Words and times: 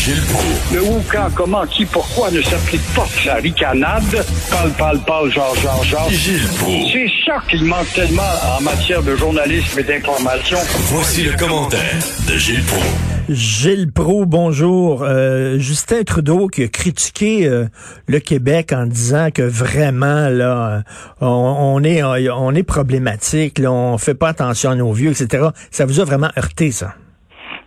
Gilles 0.00 0.24
Proulx. 0.32 0.72
Le 0.72 0.82
où, 0.82 1.02
quand, 1.12 1.28
comment, 1.34 1.66
qui, 1.66 1.84
pourquoi 1.84 2.30
ne 2.30 2.40
s'applique 2.40 2.80
pas 2.96 3.04
sa 3.22 3.34
ricanade? 3.34 4.02
Parle, 4.50 4.70
parle, 4.78 4.98
parle, 5.00 5.30
genre, 5.30 5.54
genre, 5.56 5.84
genre. 5.84 6.08
Gilles 6.08 6.48
Proulx. 6.58 6.90
C'est 6.90 7.10
ça 7.26 7.36
qu'il 7.50 7.66
manque 7.66 7.92
tellement 7.92 8.22
en 8.56 8.62
matière 8.62 9.02
de 9.02 9.14
journalisme 9.14 9.78
et 9.78 9.82
d'information. 9.82 10.56
Voici 10.90 11.24
le 11.24 11.36
commentaire 11.36 11.98
de 12.26 12.32
Gilles 12.38 12.64
Proulx. 12.64 12.86
Gilles 13.28 13.92
Pro, 13.92 14.24
bonjour. 14.24 15.02
Euh, 15.02 15.58
Justin 15.58 16.02
Trudeau 16.04 16.46
qui 16.46 16.62
a 16.62 16.68
critiqué 16.68 17.46
euh, 17.46 17.66
le 18.08 18.20
Québec 18.20 18.72
en 18.72 18.86
disant 18.86 19.28
que 19.30 19.42
vraiment 19.42 20.30
là, 20.30 20.78
euh, 20.78 20.80
on, 21.20 21.26
on 21.26 21.84
est 21.84 22.02
on 22.02 22.54
est 22.54 22.62
problématique, 22.62 23.58
là, 23.58 23.70
on 23.70 23.98
fait 23.98 24.14
pas 24.14 24.28
attention 24.28 24.70
à 24.70 24.74
nos 24.76 24.92
vieux, 24.92 25.10
etc. 25.10 25.48
Ça 25.70 25.84
vous 25.84 26.00
a 26.00 26.04
vraiment 26.04 26.30
heurté 26.38 26.70
ça? 26.70 26.94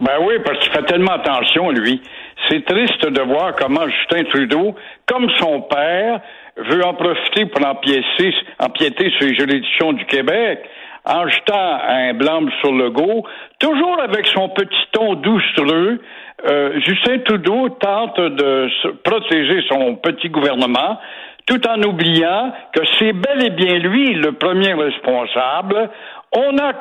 Ben 0.02 0.18
oui, 0.26 0.34
parce 0.44 0.60
qu'il 0.60 0.72
fait 0.72 0.84
tellement 0.86 1.14
attention 1.14 1.70
lui. 1.70 2.02
C'est 2.50 2.66
triste 2.66 3.06
de 3.08 3.22
voir 3.22 3.56
comment 3.56 3.88
Justin 3.88 4.24
Trudeau, 4.26 4.76
comme 5.08 5.30
son 5.40 5.62
père, 5.62 6.20
veut 6.58 6.86
en 6.86 6.94
profiter 6.94 7.46
pour 7.48 7.66
empiéter, 7.66 8.34
empiéter 8.60 9.10
sur 9.12 9.28
les 9.28 9.36
juridictions 9.36 9.94
du 9.94 10.06
Québec 10.06 10.60
en 11.06 11.28
jetant 11.28 11.80
un 11.88 12.14
blâme 12.14 12.50
sur 12.62 12.72
le 12.72 12.90
go, 12.90 13.26
toujours 13.60 14.00
avec 14.02 14.26
son 14.28 14.50
petit 14.50 14.88
ton 14.94 15.16
doucereux, 15.16 16.02
euh, 16.50 16.80
Justin 16.86 17.20
Trudeau 17.20 17.70
tente 17.70 18.20
de 18.20 18.70
protéger 19.04 19.64
son 19.70 19.96
petit 19.96 20.30
gouvernement 20.30 21.00
tout 21.46 21.68
en 21.68 21.82
oubliant 21.84 22.54
que 22.74 22.82
c'est 22.98 23.14
bel 23.14 23.46
et 23.46 23.50
bien 23.50 23.78
lui 23.80 24.14
le 24.14 24.32
premier 24.34 24.74
responsable. 24.74 25.90
On 26.36 26.52
n'a 26.54 26.72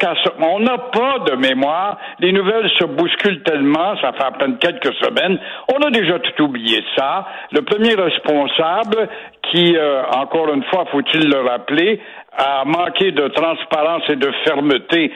on 0.41 0.61
n'a 0.61 0.79
pas 0.79 1.19
de 1.27 1.37
mémoire. 1.37 1.99
Les 2.21 2.33
nouvelles 2.33 2.71
se 2.79 2.87
bousculent 2.87 3.43
tellement, 3.43 3.95
ça 4.01 4.13
fait 4.13 4.25
à 4.25 4.31
peine 4.31 4.57
quelques 4.59 4.95
semaines. 4.95 5.39
On 5.75 5.79
a 5.87 5.91
déjà 5.91 6.19
tout 6.21 6.45
oublié 6.45 6.83
ça. 6.97 7.27
Le 7.51 7.61
premier 7.61 7.95
responsable, 7.95 9.09
qui, 9.51 9.77
euh, 9.77 10.05
encore 10.17 10.53
une 10.55 10.65
fois, 10.65 10.87
faut-il 10.91 11.29
le 11.29 11.41
rappeler, 11.41 12.01
a 12.37 12.65
manqué 12.65 13.13
de 13.13 13.29
transparence 13.29 14.03
et 14.09 14.17
de 14.17 14.31
fermeté 14.45 15.13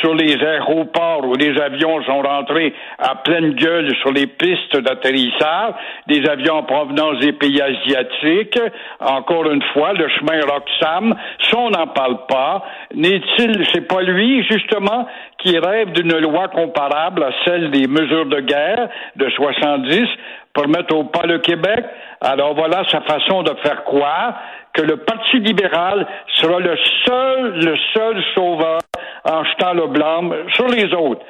sur 0.00 0.14
les 0.14 0.36
aéroports 0.44 1.24
où 1.24 1.34
les 1.34 1.58
avions 1.58 2.02
sont 2.04 2.20
rentrés 2.20 2.74
à 2.98 3.14
pleine 3.16 3.54
gueule 3.54 3.94
sur 4.02 4.12
les 4.12 4.26
pistes 4.26 4.76
d'atterrissage, 4.76 5.74
des 6.06 6.28
avions 6.28 6.56
en 6.56 6.62
provenance 6.64 7.20
des 7.20 7.32
pays 7.32 7.60
asiatiques. 7.60 8.58
Encore 9.00 9.50
une 9.50 9.62
fois, 9.72 9.94
le 9.94 10.08
chemin 10.08 10.40
Roxham, 10.42 11.14
ça 11.50 11.58
on 11.58 11.70
n'en 11.70 11.86
parle 11.86 12.26
pas. 12.26 12.62
N'est-il, 12.94 13.66
c'est 13.72 13.88
pas 13.88 14.02
lui 14.02 14.44
justement 14.44 15.06
qui 15.38 15.58
rêve 15.58 15.92
d'une 15.92 16.18
loi 16.18 16.48
comparable 16.48 17.22
à 17.22 17.30
celle 17.44 17.70
des 17.70 17.86
mesures 17.86 18.26
de 18.26 18.40
guerre 18.40 18.88
de 19.16 19.28
70 19.30 20.06
pour 20.52 20.68
mettre 20.68 20.94
au 20.94 21.04
pas 21.04 21.26
le 21.26 21.38
Québec? 21.38 21.84
Alors 22.20 22.54
voilà 22.54 22.82
sa 22.90 23.00
façon 23.02 23.42
de 23.42 23.54
faire 23.62 23.84
croire 23.84 24.34
que 24.72 24.82
le 24.82 24.98
Parti 24.98 25.38
libéral 25.40 26.06
sera 26.34 26.60
le 26.60 26.76
seul, 27.06 27.64
le 27.64 27.76
seul 27.94 28.22
sauveur 28.34 28.78
en 29.24 29.44
jetant 29.44 29.74
le 29.74 29.86
blâme 29.88 30.34
sur 30.54 30.68
les 30.68 30.92
autres. 30.94 31.24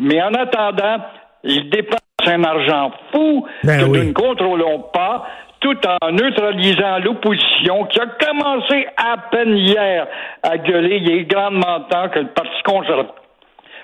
Mais 0.00 0.22
en 0.22 0.32
attendant, 0.34 1.04
il 1.44 1.68
dépense 1.70 2.00
un 2.26 2.42
argent 2.44 2.92
fou 3.12 3.46
Ben 3.62 3.80
que 3.80 3.84
oui. 3.84 3.98
nous 3.98 4.04
ne 4.06 4.12
contrôlons 4.12 4.84
pas 4.92 5.26
tout 5.60 5.78
en 5.86 6.10
neutralisant 6.12 6.98
l'opposition 6.98 7.84
qui 7.86 8.00
a 8.00 8.06
commencé 8.06 8.86
à 8.96 9.16
peine 9.30 9.56
hier 9.56 10.06
à 10.42 10.58
gueuler. 10.58 10.96
Il 10.96 11.10
est 11.10 11.24
grandement 11.24 11.80
temps 11.90 12.08
que 12.08 12.18
le 12.18 12.28
Parti 12.28 12.62
conservateur 12.64 13.14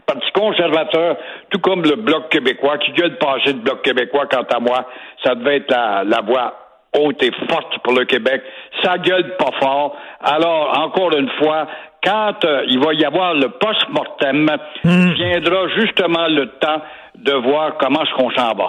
Parti 0.07 0.33
conservateur, 0.33 1.17
tout 1.51 1.61
comme 1.61 1.83
le 1.83 1.97
Bloc 1.97 2.31
québécois, 2.31 2.79
qui 2.79 2.93
gueule 2.93 3.17
passer 3.19 3.53
le 3.53 3.61
Bloc 3.61 3.83
québécois, 3.83 4.27
quant 4.27 4.43
à 4.43 4.59
moi, 4.59 4.89
ça 5.23 5.35
devait 5.35 5.59
être 5.59 5.71
la, 5.71 6.03
la 6.05 6.21
voix 6.21 6.70
haute 6.97 7.23
et 7.23 7.33
forte 7.49 7.79
pour 7.83 7.93
le 7.93 8.05
Québec. 8.05 8.43
Ça 8.83 8.99
gueule 8.99 9.37
pas 9.37 9.51
fort. 9.61 9.97
Alors, 10.21 10.79
encore 10.79 11.17
une 11.17 11.31
fois, 11.39 11.67
quand 12.03 12.45
euh, 12.45 12.63
il 12.69 12.79
va 12.79 12.95
y 12.95 13.05
avoir 13.05 13.35
le 13.35 13.49
post-mortem, 13.49 14.51
viendra 14.85 15.69
justement 15.77 16.29
le 16.29 16.47
temps 16.61 16.83
de 17.19 17.33
voir 17.33 17.77
comment 17.79 18.03
est-ce 18.03 18.15
qu'on 18.17 18.31
s'en 18.31 18.55
va. 18.55 18.69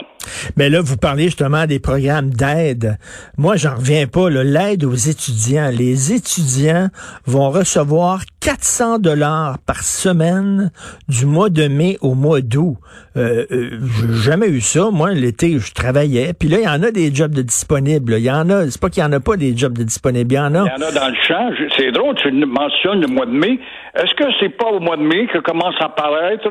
Mais 0.58 0.70
là, 0.70 0.82
vous 0.82 0.98
parlez 0.98 1.26
justement 1.26 1.66
des 1.66 1.80
programmes 1.80 2.30
d'aide. 2.30 2.98
Moi, 3.38 3.56
j'en 3.56 3.76
reviens 3.76 4.08
pas. 4.08 4.30
L'aide 4.30 4.84
aux 4.84 4.94
étudiants. 4.94 5.70
Les 5.72 6.14
étudiants 6.14 6.88
vont 7.26 7.50
recevoir 7.50 8.22
400 8.42 9.00
dollars 9.00 9.58
par 9.66 9.84
semaine 9.84 10.72
du 11.08 11.26
mois 11.26 11.50
de 11.50 11.68
mai 11.68 11.98
au 12.02 12.16
mois 12.16 12.42
d'août. 12.42 12.78
Euh, 13.16 13.46
euh, 13.52 13.80
j'ai 14.00 14.32
jamais 14.32 14.48
eu 14.48 14.62
ça. 14.62 14.90
Moi, 14.92 15.12
l'été, 15.12 15.58
je 15.60 15.74
travaillais. 15.74 16.34
Puis 16.34 16.50
là, 16.50 16.58
il 16.60 16.64
y 16.64 16.68
en 16.68 16.84
a 16.84 16.92
des 16.92 17.14
jobs 17.14 17.34
de 17.34 17.42
disponibles. 17.42 18.16
Il 18.18 18.24
y 18.24 18.32
en 18.32 18.50
a. 18.50 18.70
C'est 18.70 18.82
pas 18.82 18.90
qu'il 18.90 19.04
y 19.04 19.06
en 19.06 19.14
a 19.14 19.20
pas 19.20 19.38
des 19.38 19.56
jobs 19.56 19.78
de 19.78 19.84
disponibles. 19.84 20.34
Il 20.34 20.38
y 20.38 20.40
en 20.40 20.56
a. 20.56 20.66
Il 20.66 20.82
y 20.82 20.84
en 20.84 20.88
a 20.88 20.92
dans 20.92 21.08
le 21.08 21.16
champ. 21.28 21.50
C'est 21.78 21.92
drôle, 21.92 22.16
tu 22.16 22.32
mentionnes 22.32 23.02
le 23.02 23.08
Est-ce 23.26 24.14
que 24.16 24.26
c'est 24.40 24.56
pas 24.58 24.68
au 24.68 24.80
mois 24.80 24.98
de 24.98 25.02
mai 25.02 25.28
que 25.28 25.40
commencent 25.40 25.80
à 25.82 25.86
apparaître 25.86 26.50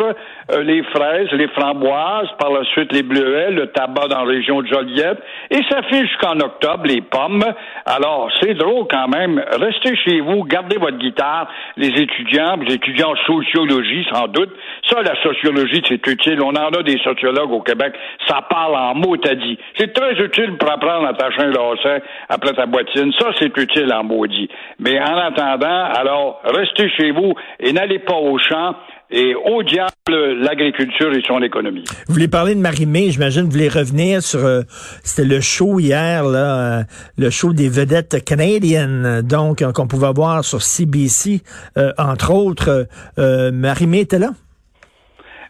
euh, 0.53 0.62
les 0.62 0.82
fraises, 0.84 1.31
les 1.32 1.48
framboises, 1.48 2.28
par 2.38 2.50
la 2.50 2.64
suite 2.64 2.92
les 2.92 3.03
bleuets, 3.03 3.50
le 3.50 3.69
tabac 3.69 4.08
dans 4.08 4.25
la 4.25 4.31
région 4.31 4.60
de 4.62 4.66
Joliette, 4.66 5.19
et 5.50 5.60
ça 5.69 5.82
fait 5.82 6.06
jusqu'en 6.06 6.38
octobre 6.41 6.84
les 6.84 7.00
pommes. 7.00 7.44
Alors, 7.86 8.31
c'est 8.41 8.54
drôle 8.54 8.86
quand 8.91 9.08
même. 9.08 9.42
Restez 9.53 9.97
chez 9.97 10.20
vous, 10.20 10.44
gardez 10.44 10.76
votre 10.76 10.98
guitare, 10.98 11.48
les 11.76 11.88
étudiants, 11.88 12.56
les 12.56 12.75
étudiants 12.75 13.12
en 13.12 13.16
sociologie, 13.26 14.06
sans 14.12 14.28
doute. 14.28 14.50
Ça, 14.88 15.02
la 15.02 15.20
sociologie, 15.22 15.82
c'est 15.87 16.06
utile. 16.06 16.42
On 16.42 16.50
en 16.50 16.72
a 16.72 16.82
des 16.82 16.98
sociologues 16.98 17.52
au 17.52 17.60
Québec. 17.60 17.94
Ça 18.26 18.42
parle 18.48 18.76
en 18.76 18.94
mots, 18.94 19.16
t'as 19.16 19.34
dit. 19.34 19.58
C'est 19.78 19.92
très 19.92 20.12
utile 20.14 20.56
pour 20.58 20.70
apprendre 20.70 21.06
à 21.06 21.14
tâcher 21.14 21.42
un 21.42 21.50
lacet 21.50 22.02
après 22.28 22.52
ta 22.52 22.66
bottine. 22.66 23.12
Ça, 23.19 23.31
c'est 23.38 23.56
utile 23.56 23.92
en 23.92 24.04
maudit. 24.04 24.48
Mais 24.78 25.00
en 25.00 25.16
attendant, 25.16 25.84
alors, 25.97 26.41
chez 26.97 27.10
vous 27.10 27.34
et 27.59 27.72
n'allez 27.72 27.98
pas 27.98 28.15
au 28.16 28.38
champ. 28.38 28.75
Et 29.12 29.34
au 29.34 29.65
diable, 29.65 30.41
l'agriculture 30.41 31.12
et 31.12 31.21
son 31.26 31.43
économie. 31.43 31.82
Vous 32.06 32.15
voulez 32.15 32.28
parler 32.28 32.54
de 32.54 32.60
Marie-Mé, 32.60 33.10
j'imagine, 33.10 33.43
vous 33.43 33.50
voulez 33.50 33.69
revenir 33.69 34.22
sur, 34.22 34.44
euh, 34.44 34.62
c'était 35.03 35.26
le 35.26 35.41
show 35.41 35.81
hier, 35.81 36.22
là, 36.22 36.78
euh, 36.78 36.82
le 37.19 37.28
show 37.31 37.53
des 37.53 37.69
vedettes 37.69 38.25
canadiennes, 38.25 39.22
donc, 39.22 39.62
euh, 39.62 39.72
qu'on 39.72 39.88
pouvait 39.88 40.12
voir 40.15 40.44
sur 40.44 40.62
CBC, 40.62 41.41
euh, 41.76 41.91
entre 41.99 42.32
autres. 42.32 42.87
Marie-Mé 43.16 44.00
était 44.00 44.20
là? 44.20 44.31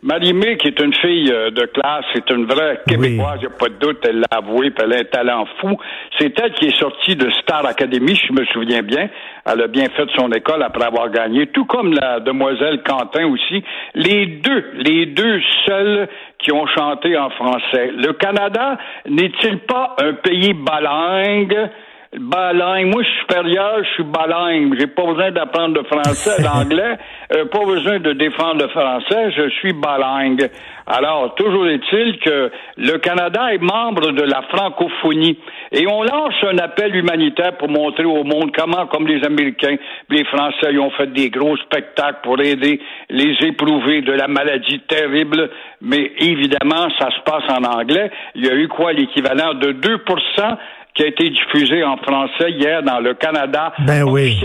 Marie-Mé, 0.03 0.56
qui 0.56 0.69
est 0.69 0.81
une 0.81 0.94
fille 0.94 1.31
euh, 1.31 1.50
de 1.50 1.66
classe, 1.66 2.05
c'est 2.15 2.31
une 2.31 2.47
vraie 2.47 2.81
Québécoise, 2.88 3.38
il 3.43 3.49
n'y 3.49 3.55
a 3.55 3.59
pas 3.59 3.69
de 3.69 3.75
doute, 3.75 3.99
elle 4.09 4.21
l'a 4.21 4.38
avoué, 4.38 4.71
puis 4.71 4.83
elle 4.84 4.94
a 4.94 5.00
un 5.00 5.05
talent 5.05 5.47
fou. 5.61 5.77
C'est 6.19 6.33
elle 6.41 6.53
qui 6.55 6.66
est 6.66 6.78
sortie 6.78 7.16
de 7.16 7.28
Star 7.43 7.66
Academy, 7.66 8.15
je 8.16 8.33
me 8.33 8.44
souviens 8.47 8.83
bien. 8.83 9.11
Elle 9.44 9.61
a 9.61 9.66
bien 9.66 9.88
fait 9.91 10.09
son 10.16 10.31
école 10.33 10.62
après 10.62 10.84
avoir 10.84 11.11
gagné, 11.11 11.49
tout 11.49 11.66
comme 11.66 11.93
la 11.93 12.21
demoiselle 12.21 12.83
Quentin 12.83 13.27
aussi. 13.27 13.62
Les 13.94 14.27
deux, 14.27 14.65
les 14.78 15.05
deux 15.05 15.41
seuls 15.66 16.09
qui 16.38 16.50
ont 16.53 16.67
chanté 16.67 17.19
en 17.19 17.28
français. 17.31 17.91
Le 17.94 18.15
Canada 18.15 18.78
n'est-il 19.06 19.59
pas 19.59 19.97
un 20.03 20.15
pays 20.15 20.55
balingue? 20.55 21.71
Balingue. 22.19 22.87
Moi, 22.93 23.03
je 23.04 23.09
suis 23.09 23.21
supérieur, 23.21 23.84
je 23.84 23.88
suis 23.91 24.03
balingue. 24.03 24.75
J'ai 24.78 24.88
pas 24.88 25.06
besoin 25.06 25.31
d'apprendre 25.31 25.76
le 25.76 25.84
français, 25.84 26.43
l'anglais. 26.43 26.98
Euh, 27.32 27.44
pas 27.47 27.65
besoin 27.65 28.00
de 28.00 28.12
défendre 28.15 28.62
le 28.62 28.69
français. 28.69 29.31
Je 29.31 29.48
suis 29.50 29.72
balingue. 29.72 30.50
Alors, 30.86 31.34
toujours 31.34 31.66
est-il 31.68 32.18
que 32.18 32.50
le 32.76 32.98
Canada 32.98 33.52
est 33.52 33.62
membre 33.62 34.12
de 34.12 34.22
la 34.22 34.42
francophonie. 34.42 35.38
Et 35.72 35.86
on 35.86 36.02
lance 36.02 36.34
un 36.42 36.58
appel 36.58 36.94
humanitaire 36.94 37.56
pour 37.56 37.68
montrer 37.68 38.04
au 38.04 38.24
monde 38.24 38.50
comment, 38.56 38.86
comme 38.86 39.06
les 39.06 39.24
Américains, 39.24 39.76
les 40.08 40.24
Français, 40.24 40.69
ils 40.72 40.80
ont 40.80 40.90
fait 40.90 41.12
des 41.12 41.30
gros 41.30 41.56
spectacles 41.58 42.19
pour 42.22 42.40
aider 42.40 42.80
les 43.08 43.36
éprouvés 43.46 44.02
de 44.02 44.12
la 44.12 44.28
maladie 44.28 44.80
terrible. 44.88 45.50
Mais 45.80 46.12
évidemment, 46.19 46.88
ça 46.98 47.08
se 47.10 47.20
passe 47.24 47.44
en 47.48 47.64
anglais. 47.64 48.10
Il 48.34 48.44
y 48.44 48.50
a 48.50 48.54
eu 48.54 48.69
quoi, 48.69 48.93
l'équivalent 48.93 49.55
de 49.55 49.72
2% 49.72 50.56
qui 50.94 51.05
a 51.05 51.06
été 51.06 51.31
diffusé 51.31 51.84
en 51.84 51.96
français 51.99 52.50
hier 52.50 52.82
dans 52.82 53.00
le 53.00 53.14
Canada. 53.14 53.72
Ben 53.87 54.02
oui. 54.02 54.40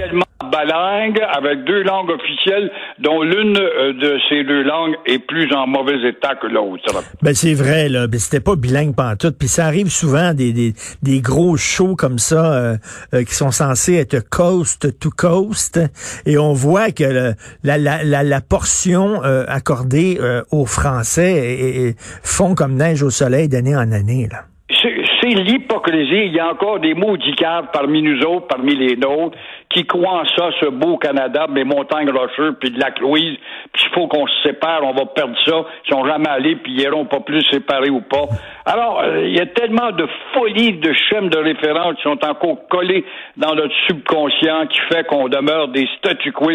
Balingue, 0.56 1.20
avec 1.34 1.66
deux 1.66 1.84
langues 1.84 2.10
officielles, 2.12 2.72
dont 3.00 3.22
l'une 3.22 3.58
euh, 3.58 3.92
de 3.94 4.18
ces 4.30 4.44
deux 4.46 4.64
langues 4.64 4.96
est 5.06 5.20
plus 5.20 5.54
en 5.54 5.68
mauvais 5.68 6.08
état 6.08 6.36
que 6.36 6.48
l'autre. 6.48 7.04
Ben 7.22 7.34
c'est 7.34 7.54
vrai 7.54 7.90
là, 7.90 8.08
ben, 8.08 8.20
c'était 8.20 8.40
pas 8.40 8.56
bilingue 8.56 8.96
pantoute. 8.96 9.38
Puis 9.38 9.50
ça 9.50 9.66
arrive 9.66 9.90
souvent 9.90 10.34
des, 10.34 10.54
des, 10.54 10.74
des 11.04 11.20
gros 11.20 11.58
shows 11.58 11.96
comme 11.98 12.20
ça 12.20 12.54
euh, 12.54 12.78
euh, 13.14 13.24
qui 13.24 13.34
sont 13.36 13.52
censés 13.52 13.96
être 13.96 14.20
coast 14.30 14.98
to 15.00 15.10
coast, 15.10 15.80
et 16.26 16.38
on 16.38 16.54
voit 16.54 16.92
que 16.92 17.04
le- 17.04 17.34
la, 17.64 17.78
la, 17.78 18.04
la, 18.04 18.24
la 18.24 18.42
portion 18.42 19.24
euh, 19.26 19.44
accordée 19.48 20.18
aux 20.52 20.66
Français 20.66 21.34
est- 21.34 21.88
est- 21.88 21.96
fond 22.24 22.56
comme 22.56 22.76
neige 22.76 23.04
au 23.04 23.10
soleil 23.10 23.50
d'année 23.50 23.76
en 23.76 23.92
année 23.92 24.30
là. 24.32 24.46
L'hypocrisie. 25.34 26.26
Il 26.28 26.34
y 26.34 26.40
a 26.40 26.50
encore 26.50 26.80
des 26.80 26.94
maudits 26.94 27.36
caves 27.36 27.68
parmi 27.74 28.02
nous 28.02 28.22
autres, 28.24 28.48
parmi 28.48 28.76
les 28.76 28.96
nôtres, 28.96 29.38
qui 29.70 29.86
croient 29.86 30.22
en 30.22 30.26
ça, 30.26 30.50
ce 30.62 30.68
beau 30.70 30.98
Canada, 30.98 31.48
des 31.50 31.64
montagnes 31.64 32.10
rocheuses, 32.10 32.56
puis 32.60 32.72
de 32.72 32.80
la 32.80 32.92
Louise, 33.02 33.38
puis 33.74 33.84
il 33.86 33.94
faut 33.94 34.08
qu'on 34.08 34.26
se 34.26 34.44
sépare, 34.44 34.82
on 34.84 34.94
va 34.94 35.06
perdre 35.06 35.36
ça, 35.46 35.66
ils 35.86 35.94
sont 35.94 36.06
jamais 36.06 36.30
allés, 36.30 36.56
puis 36.56 36.74
ils 36.74 36.82
iront 36.82 37.06
pas 37.06 37.20
plus 37.20 37.42
séparés 37.52 37.90
ou 37.90 38.02
pas. 38.02 38.26
Alors, 38.66 39.02
euh, 39.02 39.28
il 39.28 39.36
y 39.36 39.40
a 39.40 39.46
tellement 39.48 39.92
de 39.92 40.08
folies 40.34 40.74
de 40.74 40.94
schèmes 40.94 41.30
de 41.30 41.38
référence 41.38 41.96
qui 41.96 42.04
sont 42.04 42.26
encore 42.26 42.68
collés 42.70 43.04
dans 43.38 43.54
notre 43.54 43.76
subconscient 43.88 44.68
qui 44.68 44.80
fait 44.92 45.06
qu'on 45.08 45.28
demeure 45.28 45.68
des 45.70 45.88
statu 45.98 46.32
quo, 46.32 46.52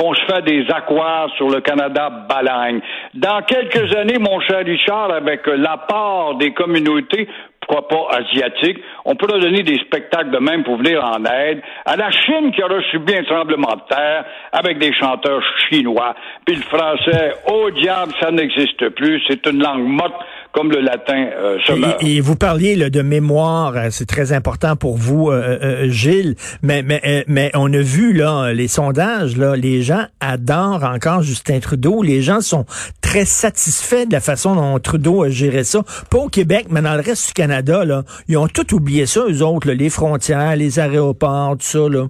on 0.00 0.14
se 0.14 0.24
fait 0.26 0.42
des 0.42 0.66
aquars 0.70 1.30
sur 1.36 1.48
le 1.48 1.60
Canada 1.60 2.10
balagne. 2.28 2.80
Dans 3.14 3.42
quelques 3.42 3.94
années, 3.96 4.18
mon 4.18 4.40
cher 4.40 4.64
Richard, 4.64 5.10
avec 5.10 5.46
l'apport 5.46 6.36
des 6.36 6.52
communautés, 6.52 7.28
pourquoi 7.68 7.86
pas 7.88 8.18
asiatiques, 8.18 8.78
on 9.04 9.14
pourra 9.14 9.38
donner 9.38 9.62
des 9.62 9.78
spectacles 9.78 10.30
de 10.30 10.38
même 10.38 10.64
pour 10.64 10.78
venir 10.78 11.04
en 11.04 11.22
aide 11.24 11.60
à 11.84 11.96
la 11.96 12.10
Chine 12.10 12.50
qui 12.52 12.62
aura 12.62 12.80
subi 12.90 13.14
un 13.14 13.24
tremblement 13.24 13.74
de 13.76 13.94
terre 13.94 14.24
avec 14.52 14.78
des 14.78 14.92
chanteurs 14.94 15.42
chinois. 15.68 16.14
Puis 16.46 16.56
le 16.56 16.62
français, 16.62 17.34
oh 17.50 17.70
diable, 17.70 18.12
ça 18.20 18.30
n'existe 18.30 18.88
plus, 18.90 19.22
c'est 19.28 19.46
une 19.46 19.62
langue 19.62 19.86
morte 19.86 20.24
comme 20.52 20.70
le 20.70 20.80
latin 20.80 21.28
euh. 21.40 21.58
Et, 22.00 22.20
vous 22.20 22.36
parliez 22.36 22.74
là, 22.74 22.90
de 22.90 23.02
mémoire, 23.02 23.76
euh, 23.76 23.88
c'est 23.90 24.06
très 24.06 24.32
important 24.32 24.76
pour 24.76 24.96
vous, 24.96 25.30
euh 25.30 25.88
Gilles, 25.88 26.34
mais, 26.62 26.82
mais, 26.82 27.24
mais 27.26 27.50
on 27.54 27.72
a 27.72 27.78
vu 27.78 28.12
là 28.12 28.52
les 28.52 28.68
sondages, 28.68 29.36
là, 29.36 29.56
les 29.56 29.82
gens 29.82 30.04
adorent 30.20 30.84
encore 30.84 31.22
Justin 31.22 31.60
Trudeau, 31.60 32.02
les 32.02 32.22
gens 32.22 32.40
sont 32.40 32.64
très 33.00 33.24
satisfaits 33.24 34.06
de 34.06 34.12
la 34.12 34.20
façon 34.20 34.54
dont 34.54 34.78
Trudeau 34.78 35.22
a 35.22 35.30
géré 35.30 35.64
ça. 35.64 35.82
Pas 36.10 36.18
au 36.18 36.28
Québec, 36.28 36.66
mais 36.70 36.82
dans 36.82 36.94
le 36.94 37.00
reste 37.00 37.28
du 37.28 37.32
Canada, 37.34 37.84
là, 37.84 38.02
ils 38.28 38.36
ont 38.36 38.48
tout 38.48 38.74
oublié 38.74 39.06
ça, 39.06 39.20
eux 39.28 39.42
autres, 39.42 39.68
là, 39.68 39.74
les 39.74 39.90
frontières, 39.90 40.56
les 40.56 40.78
aéroports, 40.78 41.56
tout 41.58 41.66
ça. 41.66 41.88
Là. 41.88 42.06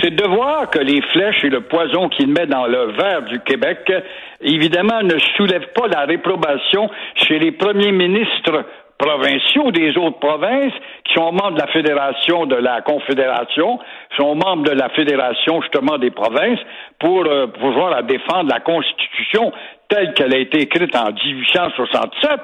C'est 0.00 0.14
de 0.14 0.26
voir 0.26 0.70
que 0.70 0.78
les 0.78 1.02
flèches 1.12 1.44
et 1.44 1.50
le 1.50 1.60
poison 1.60 2.08
qu'il 2.08 2.28
met 2.28 2.46
dans 2.46 2.66
le 2.66 2.92
verre 2.92 3.22
du 3.22 3.40
Québec, 3.40 3.92
évidemment, 4.40 5.02
ne 5.02 5.18
soulèvent 5.36 5.72
pas 5.74 5.88
la 5.88 6.04
réprobation 6.06 6.88
chez 7.14 7.38
les 7.38 7.52
premiers 7.52 7.92
ministres 7.92 8.64
provinciaux 8.98 9.70
des 9.70 9.96
autres 9.96 10.18
provinces 10.18 10.72
qui 11.04 11.14
sont 11.14 11.32
membres 11.32 11.52
de 11.52 11.60
la 11.60 11.68
fédération 11.68 12.46
de 12.46 12.56
la 12.56 12.80
confédération, 12.80 13.78
sont 14.16 14.34
membres 14.34 14.64
de 14.64 14.72
la 14.72 14.88
fédération 14.90 15.62
justement 15.62 15.98
des 15.98 16.10
provinces 16.10 16.58
pour 16.98 17.24
euh, 17.26 17.46
pouvoir 17.46 18.02
défendre 18.02 18.50
la 18.50 18.60
constitution 18.60 19.52
telle 19.88 20.12
qu'elle 20.14 20.34
a 20.34 20.38
été 20.38 20.60
écrite 20.60 20.94
en 20.94 21.12
1867 21.12 22.40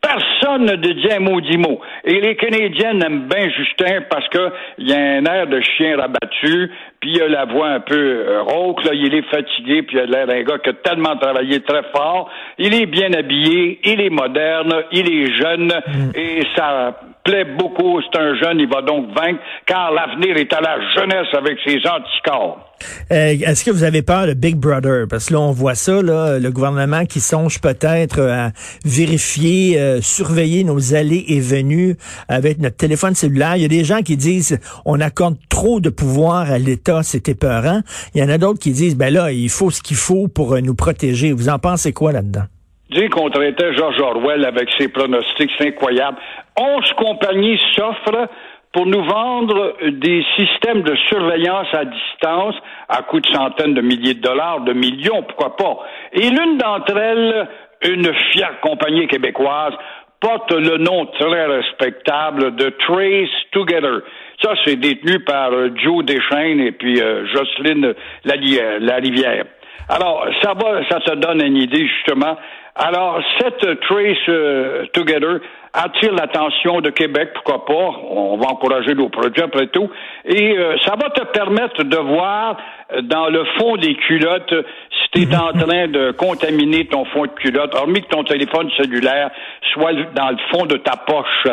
personne 0.00 0.64
ne 0.66 0.76
dit 0.76 1.12
un 1.12 1.20
maudit 1.20 1.58
mot. 1.58 1.80
Et 2.04 2.20
les 2.20 2.36
Canadiens 2.36 3.00
aiment 3.00 3.28
bien 3.28 3.48
Justin 3.50 4.02
parce 4.08 4.28
qu'il 4.28 4.86
y 4.86 4.92
a 4.92 4.96
un 4.96 5.24
air 5.24 5.46
de 5.46 5.60
chien 5.60 5.96
rabattu, 5.96 6.70
puis 7.00 7.12
il 7.14 7.22
a 7.22 7.28
la 7.28 7.44
voix 7.44 7.68
un 7.68 7.80
peu 7.80 7.94
euh, 7.94 8.42
rauque, 8.42 8.84
là, 8.84 8.92
il 8.94 9.14
est 9.14 9.28
fatigué, 9.30 9.82
puis 9.82 9.96
il 9.96 10.00
a 10.00 10.06
l'air 10.06 10.26
d'un 10.26 10.42
gars 10.42 10.58
qui 10.58 10.70
a 10.70 10.72
tellement 10.74 11.16
travaillé 11.16 11.60
très 11.60 11.82
fort. 11.94 12.30
Il 12.58 12.74
est 12.74 12.86
bien 12.86 13.12
habillé, 13.12 13.80
il 13.84 14.00
est 14.00 14.10
moderne, 14.10 14.74
il 14.92 15.12
est 15.12 15.34
jeune, 15.34 15.66
mm. 15.66 16.10
et 16.14 16.42
ça 16.56 16.98
plaît 17.26 17.44
beaucoup. 17.58 18.00
C'est 18.02 18.18
un 18.18 18.34
jeune, 18.36 18.60
il 18.60 18.68
va 18.68 18.82
donc 18.82 19.08
vaincre, 19.08 19.40
car 19.66 19.92
l'avenir 19.92 20.36
est 20.36 20.52
à 20.52 20.60
la 20.60 20.78
jeunesse 20.94 21.28
avec 21.36 21.58
ses 21.66 21.78
anticorps. 21.86 22.62
Euh, 23.10 23.34
est-ce 23.46 23.64
que 23.64 23.70
vous 23.70 23.84
avez 23.84 24.02
peur 24.02 24.26
de 24.26 24.34
Big 24.34 24.56
Brother? 24.56 25.06
Parce 25.08 25.26
que 25.26 25.34
là, 25.34 25.40
on 25.40 25.50
voit 25.50 25.74
ça, 25.74 26.02
là, 26.02 26.38
le 26.38 26.50
gouvernement 26.50 27.04
qui 27.06 27.20
songe 27.20 27.60
peut-être 27.60 28.20
à 28.20 28.50
vérifier, 28.84 29.78
euh, 29.78 30.00
surveiller 30.00 30.62
nos 30.62 30.94
allées 30.94 31.24
et 31.28 31.40
venues 31.40 31.96
avec 32.28 32.58
notre 32.58 32.76
téléphone 32.76 33.14
cellulaire. 33.14 33.56
Il 33.56 33.62
y 33.62 33.64
a 33.64 33.68
des 33.68 33.84
gens 33.84 34.02
qui 34.02 34.16
disent 34.16 34.60
on 34.84 35.00
accorde 35.00 35.36
trop 35.48 35.80
de 35.80 35.90
pouvoir 35.90 36.50
à 36.50 36.58
l'État, 36.58 37.02
c'est 37.02 37.28
épeurant. 37.28 37.80
Il 38.14 38.20
y 38.20 38.24
en 38.24 38.28
a 38.28 38.38
d'autres 38.38 38.60
qui 38.60 38.72
disent 38.72 38.96
ben 38.96 39.12
là, 39.12 39.32
il 39.32 39.48
faut 39.48 39.70
ce 39.70 39.80
qu'il 39.80 39.96
faut 39.96 40.28
pour 40.28 40.54
euh, 40.54 40.60
nous 40.60 40.74
protéger. 40.74 41.32
Vous 41.32 41.48
en 41.48 41.58
pensez 41.58 41.92
quoi 41.92 42.12
là-dedans? 42.12 42.44
Dire 42.90 43.10
qu'on 43.10 43.30
traitait 43.30 43.74
George 43.74 44.00
Orwell 44.00 44.44
avec 44.44 44.68
ses 44.78 44.88
pronostics, 44.88 45.50
c'est 45.58 45.68
incroyable. 45.68 46.18
Onze 46.56 46.92
compagnies 46.92 47.58
s'offrent 47.74 48.28
pour 48.72 48.86
nous 48.86 49.02
vendre 49.02 49.74
des 49.90 50.24
systèmes 50.36 50.82
de 50.82 50.94
surveillance 51.08 51.66
à 51.72 51.84
distance 51.84 52.54
à 52.88 53.02
coût 53.02 53.20
de 53.20 53.26
centaines 53.26 53.74
de 53.74 53.80
milliers 53.80 54.14
de 54.14 54.20
dollars, 54.20 54.60
de 54.60 54.72
millions, 54.72 55.22
pourquoi 55.22 55.56
pas. 55.56 55.78
Et 56.12 56.28
l'une 56.28 56.58
d'entre 56.58 56.96
elles, 56.96 57.48
une 57.82 58.14
fière 58.32 58.60
compagnie 58.60 59.08
québécoise, 59.08 59.72
porte 60.20 60.52
le 60.52 60.78
nom 60.78 61.06
très 61.06 61.46
respectable 61.46 62.54
de 62.56 62.68
Trace 62.86 63.30
Together. 63.52 64.02
Ça, 64.42 64.54
c'est 64.64 64.76
détenu 64.76 65.20
par 65.20 65.52
euh, 65.52 65.70
Joe 65.76 66.04
Deschaines 66.04 66.60
et 66.60 66.72
puis 66.72 67.00
euh, 67.00 67.26
Jocelyne 67.26 67.94
Larivière. 68.24 69.44
Alors, 69.88 70.26
ça 70.42 70.52
va, 70.54 70.86
ça 70.88 71.00
te 71.00 71.14
donne 71.14 71.42
une 71.44 71.56
idée 71.56 71.86
justement 71.86 72.36
alors, 72.78 73.22
cette 73.40 73.80
Trace 73.80 74.16
euh, 74.28 74.84
Together 74.92 75.40
attire 75.72 76.12
l'attention 76.12 76.82
de 76.82 76.90
Québec, 76.90 77.30
pourquoi 77.32 77.64
pas? 77.64 77.90
On 78.10 78.36
va 78.36 78.48
encourager 78.48 78.94
nos 78.94 79.08
produits 79.08 79.42
après 79.42 79.68
tout. 79.68 79.88
Et 80.26 80.58
euh, 80.58 80.76
ça 80.84 80.94
va 80.94 81.08
te 81.08 81.24
permettre 81.24 81.84
de 81.84 81.96
voir 81.96 82.58
euh, 82.92 83.00
dans 83.00 83.28
le 83.28 83.44
fond 83.58 83.76
des 83.76 83.94
culottes 83.94 84.54
si 84.90 85.10
tu 85.10 85.22
es 85.22 85.36
en 85.36 85.52
train 85.52 85.88
de 85.88 86.10
contaminer 86.10 86.86
ton 86.86 87.06
fond 87.06 87.22
de 87.22 87.32
culotte, 87.40 87.74
hormis 87.74 88.02
que 88.02 88.08
ton 88.08 88.24
téléphone 88.24 88.70
cellulaire 88.76 89.30
soit 89.72 89.94
dans 90.14 90.28
le 90.28 90.38
fond 90.52 90.66
de 90.66 90.76
ta 90.76 90.96
poche. 90.96 91.46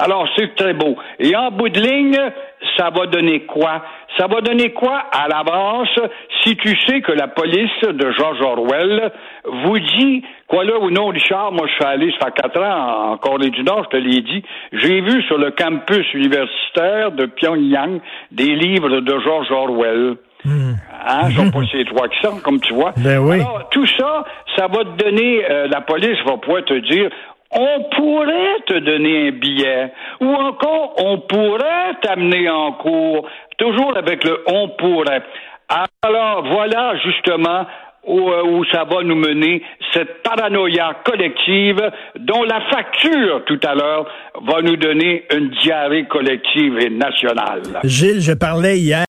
Alors, 0.00 0.26
c'est 0.36 0.54
très 0.54 0.72
beau. 0.72 0.96
Et 1.18 1.36
en 1.36 1.50
bout 1.50 1.68
de 1.68 1.78
ligne, 1.78 2.18
ça 2.76 2.90
va 2.90 3.06
donner 3.06 3.40
quoi? 3.40 3.82
Ça 4.18 4.26
va 4.26 4.40
donner 4.40 4.72
quoi 4.72 5.04
à 5.12 5.28
l'avance 5.28 5.98
si 6.42 6.56
tu 6.56 6.74
sais 6.86 7.00
que 7.02 7.12
la 7.12 7.28
police 7.28 7.80
de 7.82 8.10
George 8.12 8.40
Orwell 8.40 9.12
vous 9.44 9.78
dit, 9.78 10.22
quoi 10.46 10.64
là 10.64 10.78
ou 10.80 10.90
non, 10.90 11.08
Richard, 11.08 11.52
moi 11.52 11.66
je 11.68 11.74
suis 11.74 11.84
allé, 11.84 12.12
ça 12.18 12.26
fait 12.26 12.42
quatre 12.42 12.60
ans 12.62 13.12
en 13.12 13.16
Corée 13.18 13.50
du 13.50 13.62
Nord, 13.62 13.84
je 13.84 13.98
te 13.98 14.02
l'ai 14.02 14.22
dit, 14.22 14.42
j'ai 14.72 15.00
vu 15.00 15.22
sur 15.24 15.38
le 15.38 15.50
campus 15.50 16.06
universitaire 16.14 17.12
de 17.12 17.26
Pyongyang 17.26 18.00
des 18.30 18.54
livres 18.54 19.00
de 19.00 19.18
George 19.20 19.50
Orwell. 19.50 20.16
Hmm. 20.42 20.72
Hein, 21.06 21.30
sont 21.36 21.50
pas 21.50 21.60
ces 21.70 21.84
trois 21.84 22.08
qui 22.08 22.18
sont, 22.22 22.40
comme 22.42 22.60
tu 22.60 22.72
vois. 22.72 22.92
Ben 22.96 23.18
oui. 23.18 23.40
Alors, 23.40 23.68
tout 23.70 23.86
ça, 23.86 24.24
ça 24.56 24.68
va 24.68 24.84
te 24.84 25.04
donner, 25.04 25.44
euh, 25.50 25.66
la 25.68 25.82
police 25.82 26.16
va 26.26 26.38
pouvoir 26.38 26.64
te 26.64 26.74
dire, 26.74 27.10
on 27.52 27.84
pourrait 27.96 28.60
te 28.66 28.78
donner 28.78 29.28
un 29.28 29.32
billet, 29.32 29.92
ou 30.20 30.28
encore 30.28 30.94
on 30.98 31.18
pourrait 31.20 31.94
t'amener 32.02 32.48
en 32.48 32.72
cours, 32.72 33.28
toujours 33.58 33.96
avec 33.96 34.24
le 34.24 34.42
on 34.46 34.68
pourrait. 34.68 35.22
Alors 36.02 36.44
voilà 36.46 36.94
justement 37.04 37.66
où, 38.06 38.30
euh, 38.30 38.42
où, 38.44 38.64
ça 38.72 38.84
va 38.84 39.02
nous 39.02 39.14
mener, 39.14 39.62
cette 39.92 40.22
paranoïa 40.22 40.96
collective 41.04 41.80
dont 42.18 42.42
la 42.44 42.60
facture 42.70 43.44
tout 43.44 43.60
à 43.64 43.74
l'heure 43.74 44.06
va 44.42 44.62
nous 44.62 44.76
donner 44.76 45.24
une 45.34 45.50
diarrhée 45.62 46.06
collective 46.06 46.78
et 46.78 46.90
nationale. 46.90 47.62
Gilles, 47.84 48.20
je 48.20 48.32
parlais 48.32 48.78
hier 48.78 48.98